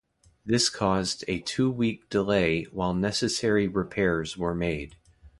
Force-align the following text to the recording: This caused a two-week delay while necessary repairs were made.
This 0.43 0.67
caused 0.67 1.23
a 1.27 1.41
two-week 1.41 2.09
delay 2.09 2.63
while 2.71 2.95
necessary 2.95 3.67
repairs 3.67 4.35
were 4.35 4.55
made. 4.55 4.95